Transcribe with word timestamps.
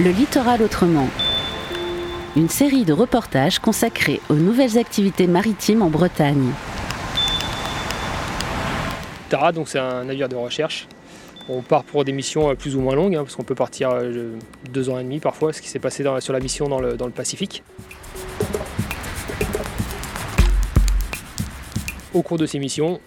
Le 0.00 0.10
littoral 0.10 0.62
autrement. 0.62 1.08
Une 2.36 2.48
série 2.48 2.84
de 2.84 2.92
reportages 2.92 3.58
consacrés 3.58 4.20
aux 4.28 4.36
nouvelles 4.36 4.78
activités 4.78 5.26
maritimes 5.26 5.82
en 5.82 5.90
Bretagne. 5.90 6.52
Tara, 9.28 9.50
donc 9.50 9.66
c'est 9.66 9.80
un 9.80 10.04
navire 10.04 10.28
de 10.28 10.36
recherche. 10.36 10.86
On 11.48 11.62
part 11.62 11.82
pour 11.82 12.04
des 12.04 12.12
missions 12.12 12.48
euh, 12.48 12.54
plus 12.54 12.76
ou 12.76 12.80
moins 12.80 12.94
longues, 12.94 13.16
hein, 13.16 13.24
parce 13.24 13.34
qu'on 13.34 13.42
peut 13.42 13.56
partir 13.56 13.90
euh, 13.90 14.36
deux 14.70 14.88
ans 14.88 15.00
et 15.00 15.02
demi 15.02 15.18
parfois, 15.18 15.52
ce 15.52 15.60
qui 15.60 15.68
s'est 15.68 15.80
passé 15.80 16.04
sur 16.20 16.32
la 16.32 16.38
mission 16.38 16.68
dans 16.68 16.78
le, 16.78 16.96
dans 16.96 17.06
le 17.06 17.12
Pacifique. 17.12 17.64
Au 22.14 22.22
cours 22.22 22.38
de 22.38 22.46
ces 22.46 22.60
missions, 22.60 23.00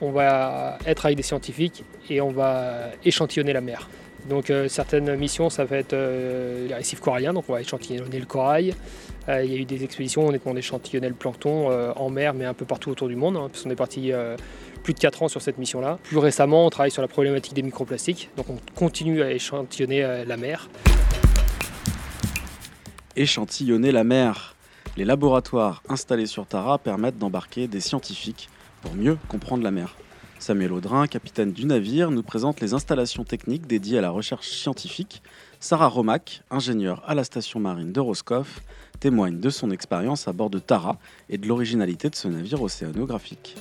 on 0.00 0.10
va 0.10 0.78
être 0.86 1.04
avec 1.04 1.18
des 1.18 1.22
scientifiques 1.22 1.84
et 2.08 2.22
on 2.22 2.30
va 2.30 2.92
échantillonner 3.04 3.52
la 3.52 3.60
mer. 3.60 3.90
Donc 4.28 4.50
euh, 4.50 4.68
certaines 4.68 5.14
missions, 5.16 5.50
ça 5.50 5.64
va 5.64 5.76
être 5.76 5.92
euh, 5.92 6.68
les 6.68 6.74
récifs 6.74 7.00
coralliens, 7.00 7.32
donc 7.32 7.44
on 7.48 7.52
va 7.52 7.60
échantillonner 7.60 8.18
le 8.18 8.26
corail. 8.26 8.74
Euh, 9.28 9.44
il 9.44 9.52
y 9.52 9.54
a 9.54 9.58
eu 9.58 9.64
des 9.64 9.84
expéditions, 9.84 10.26
on, 10.26 10.32
est, 10.32 10.40
on 10.44 10.56
échantillonnait 10.56 11.08
le 11.08 11.14
plancton 11.14 11.70
en 11.96 12.10
mer, 12.10 12.34
mais 12.34 12.44
un 12.44 12.54
peu 12.54 12.64
partout 12.64 12.90
autour 12.90 13.08
du 13.08 13.16
monde, 13.16 13.36
hein, 13.36 13.48
parce 13.50 13.62
qu'on 13.62 13.70
est 13.70 13.76
parti 13.76 14.12
plus 14.82 14.94
de 14.94 14.98
4 14.98 15.24
ans 15.24 15.28
sur 15.28 15.42
cette 15.42 15.58
mission-là. 15.58 15.98
Plus 16.04 16.18
récemment, 16.18 16.66
on 16.66 16.70
travaille 16.70 16.90
sur 16.90 17.02
la 17.02 17.08
problématique 17.08 17.54
des 17.54 17.62
microplastiques, 17.62 18.30
donc 18.36 18.46
on 18.48 18.56
continue 18.74 19.22
à 19.22 19.30
échantillonner 19.30 20.24
la 20.26 20.36
mer. 20.36 20.68
Échantillonner 23.16 23.92
la 23.92 24.04
mer. 24.04 24.56
Les 24.96 25.04
laboratoires 25.04 25.82
installés 25.88 26.26
sur 26.26 26.46
Tara 26.46 26.78
permettent 26.78 27.18
d'embarquer 27.18 27.68
des 27.68 27.80
scientifiques 27.80 28.48
pour 28.82 28.94
mieux 28.94 29.18
comprendre 29.28 29.62
la 29.62 29.70
mer. 29.70 29.96
Samuel 30.40 30.72
Audrin, 30.72 31.06
capitaine 31.06 31.52
du 31.52 31.66
navire, 31.66 32.10
nous 32.10 32.22
présente 32.22 32.62
les 32.62 32.72
installations 32.72 33.24
techniques 33.24 33.66
dédiées 33.66 33.98
à 33.98 34.00
la 34.00 34.08
recherche 34.08 34.48
scientifique. 34.48 35.22
Sarah 35.60 35.88
Romac, 35.88 36.42
ingénieure 36.50 37.02
à 37.06 37.14
la 37.14 37.24
station 37.24 37.60
marine 37.60 37.92
de 37.92 38.00
Roscoff, 38.00 38.60
témoigne 39.00 39.38
de 39.38 39.50
son 39.50 39.70
expérience 39.70 40.28
à 40.28 40.32
bord 40.32 40.48
de 40.48 40.58
Tara 40.58 40.98
et 41.28 41.36
de 41.36 41.46
l'originalité 41.46 42.08
de 42.08 42.14
ce 42.14 42.26
navire 42.26 42.62
océanographique. 42.62 43.54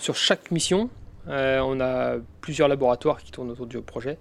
Sur 0.00 0.16
chaque 0.16 0.50
mission, 0.50 0.90
euh, 1.28 1.60
on 1.60 1.80
a 1.80 2.16
plusieurs 2.40 2.68
laboratoires 2.68 3.22
qui 3.22 3.30
tournent 3.30 3.50
autour 3.50 3.66
du 3.66 3.80
projet. 3.80 4.18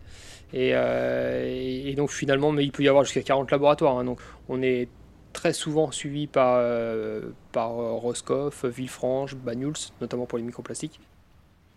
Euh, 0.54 1.46
et, 1.46 1.94
donc 1.96 2.12
finalement, 2.12 2.52
mais 2.52 2.64
il 2.64 2.72
peut 2.72 2.84
y 2.84 2.90
avoir 2.90 3.04
jusqu'à 3.04 3.24
40 3.24 3.52
laboratoires. 3.52 3.98
Hein. 3.98 4.06
donc 4.06 4.20
on 4.50 4.62
est 4.62 4.88
très 5.34 5.54
souvent 5.54 5.92
suivi 5.92 6.28
par, 6.28 6.58
euh, 6.60 7.32
Roscoff, 7.56 8.66
Villefranche, 8.66 9.36
Banyuls, 9.36 9.74
notamment 10.00 10.26
pour 10.26 10.38
les 10.38 10.44
microplastiques. 10.44 11.00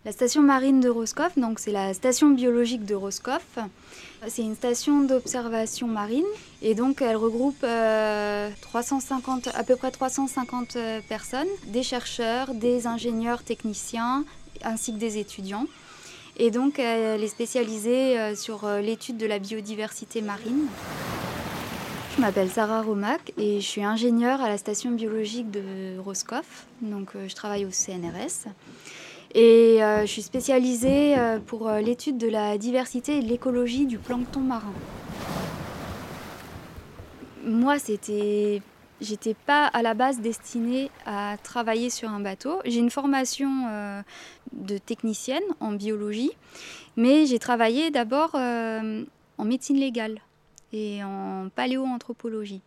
La 0.05 0.11
station 0.13 0.41
marine 0.41 0.79
de 0.79 0.87
Roscoff, 0.87 1.37
donc 1.37 1.59
c'est 1.59 1.71
la 1.71 1.93
station 1.93 2.29
biologique 2.29 2.85
de 2.85 2.95
Roscoff. 2.95 3.57
C'est 4.27 4.43
une 4.43 4.55
station 4.55 5.03
d'observation 5.03 5.87
marine 5.87 6.23
et 6.61 6.75
donc 6.75 7.01
elle 7.01 7.17
regroupe 7.17 7.65
350, 8.61 9.49
à 9.53 9.63
peu 9.63 9.75
près 9.75 9.91
350 9.91 10.77
personnes, 11.09 11.47
des 11.65 11.83
chercheurs, 11.83 12.53
des 12.53 12.87
ingénieurs 12.87 13.43
techniciens, 13.43 14.23
ainsi 14.63 14.93
que 14.93 14.97
des 14.97 15.17
étudiants. 15.17 15.65
Et 16.39 16.51
donc, 16.51 16.77
elle 16.77 17.23
est 17.23 17.27
spécialisée 17.27 18.19
euh, 18.19 18.35
sur 18.35 18.65
euh, 18.65 18.79
l'étude 18.79 19.17
de 19.17 19.25
la 19.25 19.39
biodiversité 19.39 20.21
marine. 20.21 20.67
Je 22.15 22.21
m'appelle 22.21 22.49
Sarah 22.49 22.83
Romac 22.83 23.33
et 23.37 23.59
je 23.59 23.65
suis 23.65 23.83
ingénieure 23.83 24.39
à 24.41 24.47
la 24.47 24.59
station 24.59 24.91
biologique 24.91 25.49
de 25.49 25.97
Roscoff. 25.99 26.67
Donc, 26.81 27.15
euh, 27.15 27.27
je 27.27 27.33
travaille 27.33 27.65
au 27.65 27.71
CNRS. 27.71 28.51
Et 29.35 29.79
je 29.81 30.07
suis 30.07 30.21
spécialisée 30.23 31.15
pour 31.45 31.69
l'étude 31.69 32.17
de 32.17 32.27
la 32.27 32.57
diversité 32.57 33.17
et 33.17 33.21
de 33.21 33.27
l'écologie 33.27 33.85
du 33.85 33.99
plancton 33.99 34.39
marin. 34.39 34.73
Moi, 37.43 37.77
c'était 37.77 38.61
J'étais 38.99 39.35
pas 39.35 39.65
à 39.67 39.83
la 39.83 39.93
base 39.93 40.21
destinée 40.21 40.89
à 41.05 41.37
travailler 41.43 41.91
sur 41.91 42.09
un 42.09 42.19
bateau. 42.19 42.59
J'ai 42.65 42.79
une 42.79 42.89
formation 42.89 43.67
euh, 43.69 44.01
de 44.53 44.79
technicienne 44.79 45.43
en 45.59 45.73
biologie, 45.73 46.31
mais 46.95 47.27
j'ai 47.27 47.37
travaillé 47.37 47.91
d'abord 47.91 48.31
euh, 48.33 49.03
en 49.37 49.45
médecine 49.45 49.77
légale 49.77 50.19
et 50.73 51.03
en 51.03 51.49
paléoanthropologie. 51.55 52.61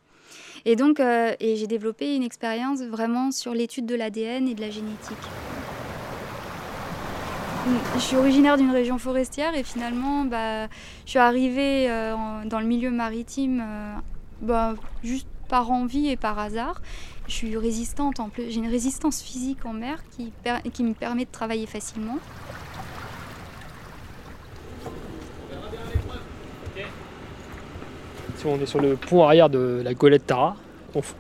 Et 0.65 0.77
donc, 0.77 1.01
euh, 1.01 1.35
et 1.41 1.57
j'ai 1.57 1.67
développé 1.67 2.15
une 2.15 2.23
expérience 2.23 2.81
vraiment 2.83 3.33
sur 3.33 3.53
l'étude 3.53 3.87
de 3.87 3.97
l'ADN 3.97 4.47
et 4.47 4.55
de 4.55 4.61
la 4.61 4.71
génétique. 4.71 5.17
Je 7.95 8.01
suis 8.01 8.17
originaire 8.17 8.57
d'une 8.57 8.71
région 8.71 8.99
forestière 8.99 9.57
et 9.57 9.65
finalement, 9.65 10.25
bah, 10.25 10.69
je 11.05 11.11
suis 11.11 11.19
arrivée 11.19 11.89
dans 12.47 12.59
le 12.59 12.67
milieu 12.67 12.91
maritime 12.91 13.63
bah, 14.41 14.75
juste 15.05 15.27
par 15.51 15.71
envie 15.71 16.09
et 16.09 16.17
par 16.17 16.39
hasard. 16.39 16.81
Je 17.27 17.35
suis 17.35 17.57
résistante 17.57 18.21
j'ai 18.39 18.55
une 18.55 18.71
résistance 18.71 19.21
physique 19.21 19.67
en 19.67 19.73
mer 19.73 19.99
qui, 20.13 20.33
qui 20.73 20.85
me 20.85 20.95
permet 20.95 21.25
de 21.25 21.31
travailler 21.31 21.67
facilement. 21.67 22.19
On 28.47 28.59
est 28.59 28.65
sur 28.65 28.81
le 28.81 28.97
pont 28.97 29.23
arrière 29.23 29.51
de 29.51 29.83
la 29.85 29.93
Golette 29.93 30.27
Tara, 30.27 30.57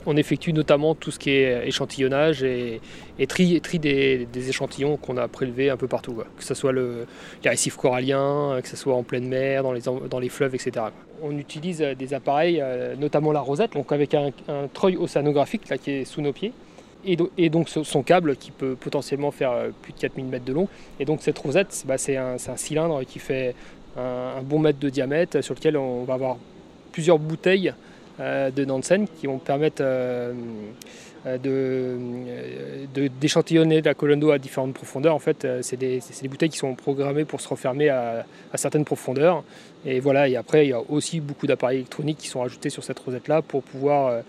on, 0.06 0.16
effectue 0.16 0.52
notamment 0.52 0.94
tout 0.94 1.10
ce 1.10 1.18
qui 1.18 1.30
est 1.30 1.66
échantillonnage 1.66 2.42
et, 2.42 2.80
tri, 3.28 3.60
des, 3.60 4.48
échantillons 4.48 4.96
qu'on 4.96 5.16
a 5.16 5.28
prélevés 5.28 5.70
un 5.70 5.76
peu 5.76 5.86
partout. 5.86 6.22
Que 6.36 6.44
ce 6.44 6.54
soit 6.54 6.72
le, 6.72 7.06
les 7.44 7.50
récifs 7.50 7.76
coralliens, 7.76 8.58
que 8.62 8.68
ce 8.68 8.76
soit 8.76 8.94
en 8.94 9.02
pleine 9.02 9.28
mer, 9.28 9.62
dans 9.62 10.18
les, 10.18 10.28
fleuves, 10.28 10.54
etc. 10.54 10.86
On 11.22 11.36
utilise 11.36 11.78
des 11.80 12.14
appareils, 12.14 12.60
euh, 12.60 12.96
notamment 12.96 13.32
la 13.32 13.40
rosette, 13.40 13.74
donc 13.74 13.92
avec 13.92 14.14
un, 14.14 14.32
treuil 14.72 14.96
océanographique 14.96 15.62
qui 15.82 15.90
est 15.90 16.04
sous 16.04 16.20
nos 16.20 16.32
pieds. 16.32 16.52
Et, 17.04 17.48
donc 17.48 17.70
son 17.70 18.02
câble 18.02 18.36
qui 18.36 18.50
peut 18.50 18.76
potentiellement 18.78 19.30
faire 19.30 19.52
euh, 19.52 19.70
plus 19.82 19.94
de 19.94 19.98
4000 19.98 20.26
mètres 20.26 20.44
de 20.44 20.52
long. 20.52 20.68
Et 20.98 21.04
donc 21.04 21.22
cette 21.22 21.38
rosette, 21.38 21.84
bah, 21.86 21.96
c'est 21.96 22.16
un, 22.16 22.36
cylindre 22.56 23.02
qui 23.04 23.18
fait 23.18 23.54
un, 23.96 24.42
bon 24.42 24.58
mètre 24.58 24.78
de 24.78 24.90
diamètre 24.90 25.42
sur 25.42 25.54
lequel 25.54 25.76
on 25.76 26.04
va 26.04 26.14
avoir 26.14 26.36
plusieurs 26.92 27.18
bouteilles 27.18 27.68
euh, 27.68 27.72
de 28.20 28.64
Nansen 28.64 29.06
qui 29.08 29.26
vont 29.26 29.38
permettre 29.38 29.82
euh, 29.82 30.32
euh, 31.26 32.86
d'échantillonner 33.20 33.82
la 33.82 33.94
colonne 33.94 34.20
d'eau 34.20 34.30
à 34.30 34.38
différentes 34.38 34.74
profondeurs. 34.74 35.14
En 35.14 35.18
fait, 35.18 35.46
c'est 35.62 35.76
des, 35.76 36.00
bouteilles 36.28 36.50
qui 36.50 36.58
sont 36.58 36.74
programmées 36.74 37.24
pour 37.24 37.40
se 37.40 37.48
refermer 37.48 37.88
à, 37.88 38.24
à, 38.52 38.56
certaines 38.56 38.84
profondeurs. 38.84 39.44
Et 39.84 40.00
voilà, 40.00 40.28
et 40.28 40.36
après, 40.36 40.66
il 40.66 40.70
y 40.70 40.72
a 40.72 40.80
aussi 40.88 41.20
beaucoup 41.20 41.46
d'appareils 41.46 41.78
électroniques 41.78 42.18
qui 42.18 42.28
sont 42.28 42.42
ajoutés 42.42 42.70
sur 42.70 42.84
cette 42.84 42.98
rosette-là 42.98 43.42
pour 43.42 43.62
pouvoir 43.62 44.22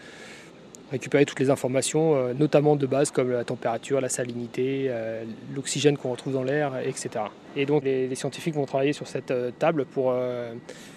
récupérer 0.92 1.26
toutes 1.26 1.40
les 1.40 1.50
informations, 1.50 2.16
euh, 2.16 2.34
notamment 2.34 2.76
de 2.76 2.86
base 2.86 3.12
comme 3.12 3.32
la 3.32 3.44
température, 3.44 4.02
la 4.02 4.10
salinité, 4.10 4.88
euh, 4.90 5.24
l'oxygène 5.56 5.98
qu'on 5.98 6.12
retrouve 6.12 6.34
dans 6.34 6.44
l'air, 6.44 6.74
etc. 6.86 7.26
Et 7.56 7.66
donc 7.66 7.84
les, 7.84 8.14
scientifiques 8.16 8.56
vont 8.56 8.66
travailler 8.66 8.94
sur 8.94 9.08
cette 9.08 9.32
euh, 9.32 9.52
table, 9.58 9.86
pour, 9.86 10.14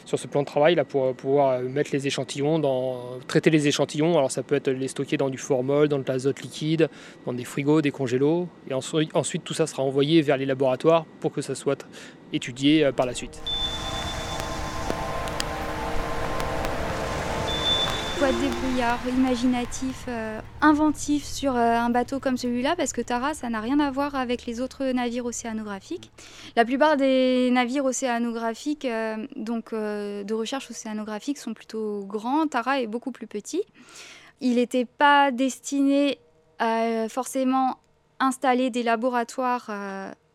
sur 0.05 0.19
ce 0.19 0.27
plan 0.27 0.43
de 0.43 0.47
travail 0.47 0.75
là, 0.75 0.85
pour 0.85 1.15
pouvoir 1.15 1.61
mettre 1.61 1.91
les 1.93 2.07
échantillons, 2.07 2.59
dans, 2.59 3.19
traiter 3.29 3.51
les 3.51 3.69
échantillons. 3.69 4.19
Alors 4.19 4.31
ça 4.31 4.43
peut 4.43 4.57
être 4.57 4.69
les 4.69 4.89
stocker 4.89 5.17
dans 5.17 5.31
du 5.31 5.39
formol, 5.39 5.89
dans 5.89 5.99
de 5.99 6.05
l'azote 6.07 6.43
liquide, 6.43 6.89
dans 7.25 7.33
des 7.33 7.45
frigos, 7.45 7.81
des 7.81 7.93
congélos. 7.93 8.49
Et 8.69 8.75
ensuite, 8.75 9.11
ensuite 9.15 9.45
tout 9.45 9.55
ça 9.55 9.67
sera 9.67 9.83
envoyé 9.83 10.23
vers 10.23 10.37
les 10.37 10.47
laboratoires 10.47 11.07
pour 11.21 11.33
que 11.33 11.41
ça 11.41 11.55
soit 11.55 11.87
étudié 12.33 12.91
par 12.97 13.07
la 13.07 13.15
suite. 13.15 13.41
Débrouillard, 18.41 18.99
imaginatif, 19.09 20.05
euh, 20.09 20.41
inventif 20.61 21.25
sur 21.25 21.57
euh, 21.57 21.77
un 21.77 21.91
bateau 21.91 22.21
comme 22.21 22.37
celui-là, 22.37 22.75
parce 22.77 22.93
que 22.93 23.01
Tara, 23.01 23.35
ça 23.35 23.51
n'a 23.51 23.61
rien 23.61 23.79
à 23.81 23.91
voir 23.91 24.15
avec 24.15 24.47
les 24.47 24.61
autres 24.61 24.85
navires 24.93 25.27
océanographiques. 25.27 26.11
La 26.57 26.65
plupart 26.65 26.97
des 26.97 27.51
navires 27.53 27.85
océanographiques, 27.85 28.85
euh, 28.85 29.27
donc 29.37 29.73
de 29.73 30.35
recherche 30.35 30.71
océanographique, 30.71 31.39
sont 31.39 31.55
plutôt 31.55 32.05
grands. 32.07 32.47
Tara 32.47 32.81
est 32.81 32.87
beaucoup 32.87 33.13
plus 33.13 33.27
petit. 33.27 33.63
Il 34.41 34.57
n'était 34.57 34.87
pas 34.87 35.31
destiné 35.31 36.19
à 36.59 37.09
forcément 37.09 37.79
installer 38.21 38.71
des 38.71 38.83
laboratoires 38.83 39.71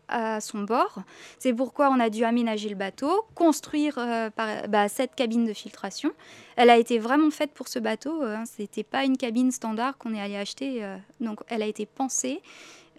à 0.09 0.41
son 0.41 0.59
bord. 0.59 0.99
C'est 1.37 1.53
pourquoi 1.53 1.89
on 1.89 1.99
a 1.99 2.09
dû 2.09 2.23
aménager 2.23 2.69
le 2.69 2.75
bateau, 2.75 3.25
construire 3.35 3.95
euh, 3.97 4.29
bah, 4.67 4.89
cette 4.89 5.15
cabine 5.15 5.45
de 5.45 5.53
filtration. 5.53 6.11
Elle 6.55 6.69
a 6.69 6.77
été 6.77 6.99
vraiment 6.99 7.31
faite 7.31 7.51
pour 7.51 7.67
ce 7.67 7.79
bateau. 7.79 8.23
Hein. 8.23 8.43
Ce 8.45 8.61
n'était 8.61 8.83
pas 8.83 9.05
une 9.05 9.17
cabine 9.17 9.51
standard 9.51 9.97
qu'on 9.97 10.13
est 10.13 10.21
allé 10.21 10.35
acheter. 10.35 10.83
Euh, 10.83 10.97
donc 11.21 11.39
elle 11.47 11.61
a 11.61 11.67
été 11.67 11.85
pensée 11.85 12.41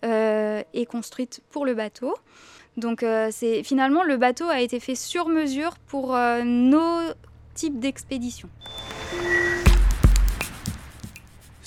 euh, 0.05 0.63
et 0.73 0.87
construite 0.87 1.43
pour 1.51 1.67
le 1.67 1.75
bateau. 1.75 2.15
Donc 2.77 3.05
c'est 3.31 3.63
finalement 3.65 4.05
le 4.05 4.17
bateau 4.17 4.47
a 4.47 4.61
été 4.61 4.79
fait 4.79 4.95
sur 4.95 5.29
mesure 5.29 5.77
pour 5.89 6.17
nos 6.45 7.01
types 7.53 7.79
d'expéditions. 7.79 8.49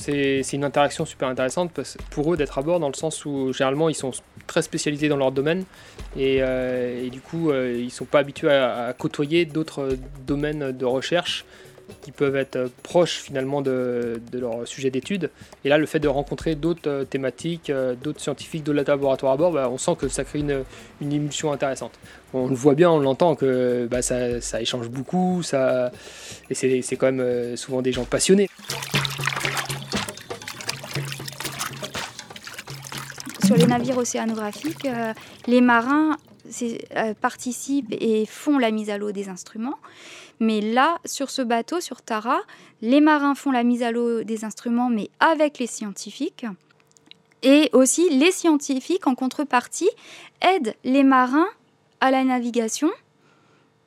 C'est 0.04 0.54
une 0.54 0.66
interaction 0.66 1.06
super 1.06 1.30
intéressante 1.30 1.72
pour 2.10 2.34
eux 2.34 2.38
d'être 2.38 2.58
à 2.58 2.62
bord 2.62 2.80
dans 2.80 2.90
le 2.90 2.94
sens 2.94 3.26
où 3.26 3.54
généralement 3.54 3.88
ils 3.88 3.96
sont 3.96 4.12
très 4.48 4.62
spécialisés 4.62 5.08
dans 5.08 5.16
leur 5.16 5.32
domaine 5.32 5.64
et, 6.18 6.40
euh, 6.42 7.10
du 7.10 7.22
coup 7.22 7.52
euh, 7.52 7.76
ils 7.78 7.86
ne 7.86 7.90
sont 7.90 8.06
pas 8.06 8.20
habitués 8.20 8.52
à, 8.52 8.94
côtoyer 8.98 9.46
d'autres 9.46 9.98
domaines 10.28 10.72
de 10.72 10.86
recherche 10.86 11.46
qui 12.02 12.12
peuvent 12.12 12.36
être 12.36 12.70
proches 12.82 13.20
finalement 13.20 13.62
de, 13.62 14.20
leur 14.32 14.66
sujet 14.66 14.90
d'étude. 14.90 15.30
Et 15.66 15.70
là, 15.70 15.78
le 15.78 15.86
fait 15.86 16.00
de 16.00 16.08
rencontrer 16.08 16.56
d'autres 16.56 17.04
thématiques, 17.04 17.72
d'autres 18.02 18.22
scientifiques 18.22 18.64
de 18.64 18.72
la 18.72 18.84
laboratoire 18.84 19.34
à 19.34 19.38
bord, 19.38 19.52
bah, 19.52 19.70
on 19.70 19.78
sent 19.78 19.98
que 20.00 20.08
ça 20.08 20.24
crée 20.24 20.40
une, 20.40 20.64
une, 21.02 21.12
émulsion 21.12 21.52
intéressante. 21.52 21.92
On 22.34 22.48
le 22.48 22.56
voit 22.56 22.74
bien, 22.74 22.90
on 22.90 23.00
l'entend 23.00 23.36
que 23.36 23.86
bah, 23.92 24.02
ça, 24.02 24.40
ça, 24.40 24.62
échange 24.62 24.88
beaucoup, 24.88 25.44
ça, 25.44 25.92
et 26.50 26.56
c'est 26.56 26.96
quand 26.96 27.12
même 27.12 27.58
souvent 27.58 27.82
des 27.82 27.92
gens 27.92 28.06
passionnés. 28.06 28.50
Navires 33.78 33.98
océanographiques, 33.98 34.86
euh, 34.86 35.14
les 35.48 35.62
marins 35.62 36.18
euh, 36.62 37.14
participent 37.20 37.94
et 38.00 38.26
font 38.26 38.60
la 38.60 38.72
mise 38.72 38.90
à 38.90 38.98
l'eau 38.98 39.12
des 39.12 39.30
instruments. 39.30 39.78
Mais 40.40 40.62
là, 40.62 41.00
sur 41.06 41.30
ce 41.30 41.42
bateau, 41.42 41.80
sur 41.82 42.02
Tara, 42.02 42.40
les 42.82 43.02
marins 43.02 43.36
font 43.36 43.52
la 43.52 43.64
mise 43.64 43.82
à 43.82 43.92
l'eau 43.92 44.24
des 44.24 44.46
instruments, 44.46 44.90
mais 44.90 45.10
avec 45.20 45.58
les 45.58 45.68
scientifiques. 45.68 46.46
Et 47.42 47.70
aussi, 47.74 48.10
les 48.10 48.32
scientifiques, 48.32 49.08
en 49.08 49.16
contrepartie, 49.16 49.90
aident 50.42 50.76
les 50.84 51.04
marins 51.04 51.48
à 52.00 52.12
la 52.12 52.24
navigation, 52.24 52.92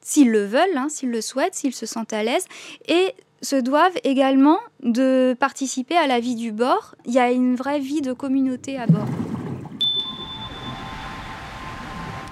s'ils 0.01 0.31
le 0.31 0.45
veulent, 0.45 0.77
hein, 0.77 0.89
s'ils 0.89 1.11
le 1.11 1.21
souhaitent, 1.21 1.55
s'ils 1.55 1.75
se 1.75 1.87
sentent 1.87 2.13
à 2.13 2.23
l'aise, 2.23 2.47
et 2.89 3.15
se 3.43 3.57
doivent 3.57 3.99
également 4.03 4.59
de 4.83 5.37
participer 5.39 5.97
à 5.97 6.07
la 6.07 6.21
vie 6.21 6.35
du 6.35 6.53
bord. 6.53 6.95
Il 7.05 7.13
y 7.13 7.19
a 7.19 7.31
une 7.31 7.55
vraie 7.55 7.81
vie 7.81 8.01
de 8.01 8.13
communauté 8.13 8.79
à 8.79 8.87
bord. 8.87 9.09